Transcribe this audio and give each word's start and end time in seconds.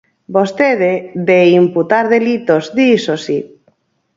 Vostede, 0.35 0.93
de 1.29 1.39
imputar 1.61 2.05
delitos, 2.15 2.63
diso 2.77 3.15
si. 3.25 3.37